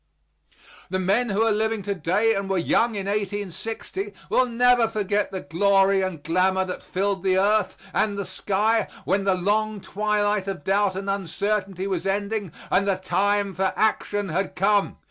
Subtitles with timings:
[0.89, 5.31] The men who are living to day and were young in 1860 will never forget
[5.31, 10.47] the glory and glamour that filled the earth and the sky when the long twilight
[10.47, 14.97] of doubt and uncertainty was ending and the time for action had come.